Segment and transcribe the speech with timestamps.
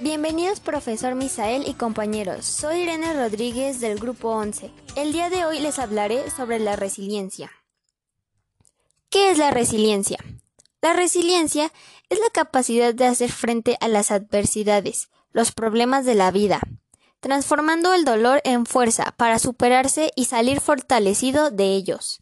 [0.00, 4.70] Bienvenidos profesor Misael y compañeros, soy Irene Rodríguez del Grupo 11.
[4.94, 7.50] El día de hoy les hablaré sobre la resiliencia.
[9.10, 10.18] ¿Qué es la resiliencia?
[10.80, 11.72] La resiliencia
[12.10, 16.60] es la capacidad de hacer frente a las adversidades, los problemas de la vida,
[17.18, 22.20] transformando el dolor en fuerza para superarse y salir fortalecido de ellos.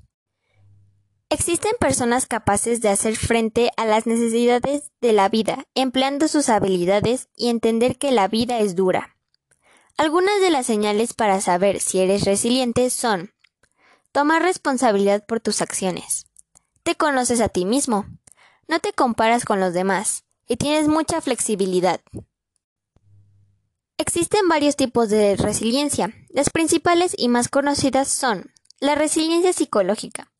[1.29, 7.29] Existen personas capaces de hacer frente a las necesidades de la vida, empleando sus habilidades
[7.34, 9.16] y entender que la vida es dura.
[9.96, 13.32] Algunas de las señales para saber si eres resiliente son
[14.12, 16.27] tomar responsabilidad por tus acciones.
[16.84, 18.06] Te conoces a ti mismo,
[18.68, 22.01] no te comparas con los demás y tienes mucha flexibilidad.
[23.98, 26.15] Existen varios tipos de resiliencia.
[26.29, 30.30] Las principales y más conocidas son la resiliencia psicológica,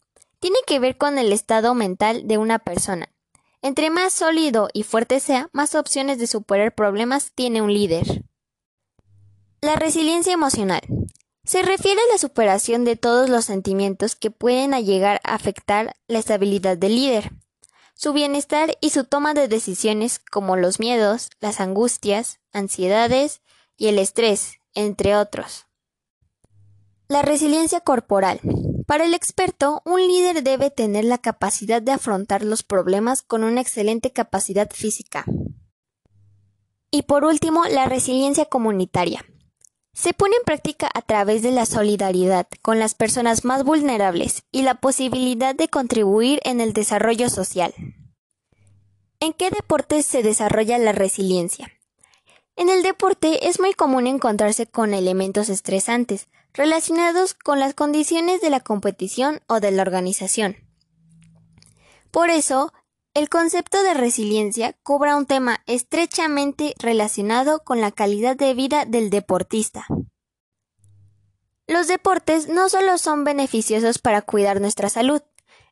[0.47, 3.09] tiene que ver con el estado mental de una persona.
[3.63, 8.23] Entre más sólido y fuerte sea, más opciones de superar problemas tiene un líder.
[9.61, 10.83] La resiliencia emocional.
[11.43, 16.21] Se refiere a la superación de todos los sentimientos que pueden llegar a afectar la
[16.21, 17.33] estabilidad del líder,
[17.97, 23.43] su bienestar y su toma de decisiones como los miedos, las angustias, ansiedades
[23.77, 25.67] y el estrés, entre otros.
[27.09, 28.39] La resiliencia corporal.
[28.87, 33.61] Para el experto, un líder debe tener la capacidad de afrontar los problemas con una
[33.61, 35.25] excelente capacidad física.
[36.93, 39.27] Y por último, la resiliencia comunitaria.
[39.93, 44.63] Se pone en práctica a través de la solidaridad con las personas más vulnerables y
[44.63, 47.75] la posibilidad de contribuir en el desarrollo social.
[49.19, 51.73] ¿En qué deportes se desarrolla la resiliencia?
[52.55, 58.51] En el deporte es muy común encontrarse con elementos estresantes, relacionados con las condiciones de
[58.51, 60.57] la competición o de la organización.
[62.11, 62.73] Por eso,
[63.15, 69.11] el concepto de resiliencia cobra un tema estrechamente relacionado con la calidad de vida del
[69.11, 69.87] deportista.
[71.67, 75.23] Los deportes no solo son beneficiosos para cuidar nuestra salud,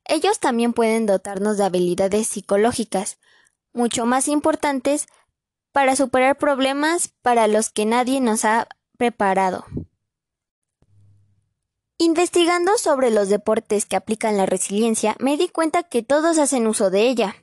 [0.07, 3.19] ellos también pueden dotarnos de habilidades psicológicas,
[3.73, 5.07] mucho más importantes
[5.73, 9.65] para superar problemas para los que nadie nos ha preparado.
[12.05, 16.91] Investigando sobre los deportes que aplican la resiliencia, me di cuenta que todos hacen uso
[16.91, 17.35] de ella.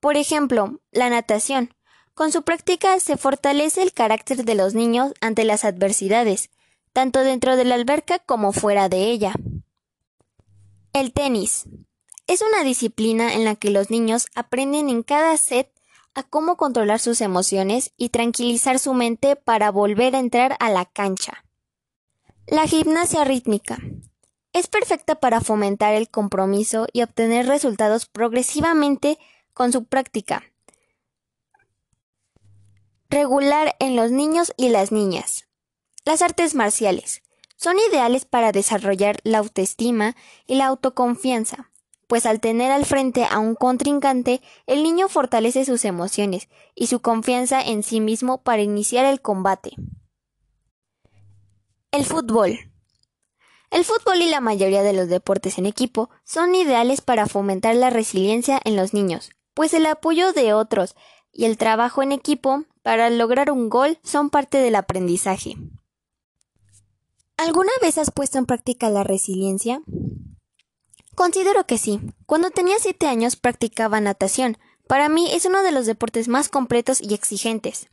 [0.00, 1.72] Por ejemplo, la natación.
[2.14, 6.50] Con su práctica se fortalece el carácter de los niños ante las adversidades,
[6.92, 9.34] tanto dentro de la alberca como fuera de ella.
[10.92, 11.66] El tenis.
[12.26, 15.70] Es una disciplina en la que los niños aprenden en cada set
[16.16, 20.86] a cómo controlar sus emociones y tranquilizar su mente para volver a entrar a la
[20.86, 21.44] cancha.
[22.48, 23.78] La gimnasia rítmica.
[24.52, 29.18] Es perfecta para fomentar el compromiso y obtener resultados progresivamente
[29.52, 30.44] con su práctica.
[33.10, 35.46] Regular en los niños y las niñas.
[36.04, 37.22] Las artes marciales
[37.56, 40.14] son ideales para desarrollar la autoestima
[40.46, 41.70] y la autoconfianza,
[42.06, 47.00] pues al tener al frente a un contrincante, el niño fortalece sus emociones y su
[47.00, 49.72] confianza en sí mismo para iniciar el combate.
[51.90, 52.58] El fútbol.
[53.70, 57.90] El fútbol y la mayoría de los deportes en equipo son ideales para fomentar la
[57.90, 60.94] resiliencia en los niños, pues el apoyo de otros
[61.32, 65.56] y el trabajo en equipo para lograr un gol son parte del aprendizaje.
[67.36, 69.82] ¿Alguna vez has puesto en práctica la resiliencia?
[71.14, 72.00] Considero que sí.
[72.26, 74.56] Cuando tenía siete años practicaba natación.
[74.86, 77.88] Para mí es uno de los deportes más completos y exigentes.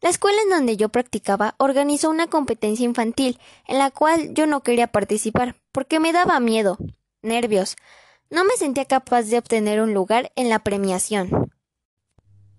[0.00, 4.62] La escuela en donde yo practicaba organizó una competencia infantil en la cual yo no
[4.62, 6.78] quería participar porque me daba miedo,
[7.22, 7.76] nervios.
[8.30, 11.50] No me sentía capaz de obtener un lugar en la premiación.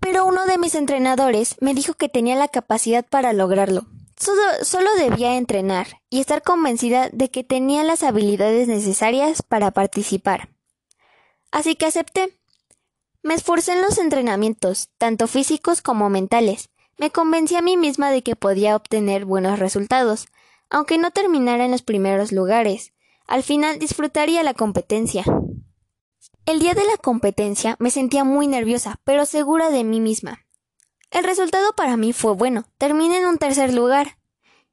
[0.00, 3.86] Pero uno de mis entrenadores me dijo que tenía la capacidad para lograrlo.
[4.18, 10.50] Solo, solo, debía entrenar y estar convencida de que tenía las habilidades necesarias para participar.
[11.50, 12.38] Así que acepté.
[13.22, 18.22] Me esforcé en los entrenamientos, tanto físicos como mentales, me convencí a mí misma de
[18.22, 20.26] que podía obtener buenos resultados,
[20.68, 22.92] aunque no terminara en los primeros lugares.
[23.26, 25.24] Al final disfrutaría la competencia.
[26.44, 30.44] El día de la competencia me sentía muy nerviosa, pero segura de mí misma.
[31.10, 34.18] El resultado para mí fue bueno, terminé en un tercer lugar.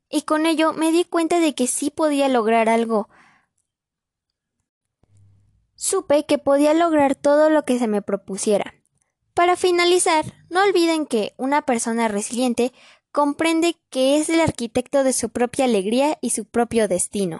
[0.09, 3.07] Y con ello me di cuenta de que sí podía lograr algo.
[5.75, 8.76] Supe que podía lograr todo lo que se me propusiera.
[9.38, 12.74] Para finalizar, no olviden que una persona resiliente
[13.12, 17.38] comprende que es el arquitecto de su propia alegría y su propio destino.